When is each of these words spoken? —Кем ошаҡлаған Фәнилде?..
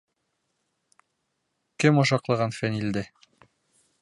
—Кем 1.83 2.01
ошаҡлаған 2.05 2.57
Фәнилде?.. 2.61 3.09